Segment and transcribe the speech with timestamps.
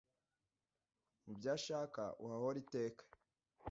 [1.23, 3.03] mubyo ashaka uhahore iteka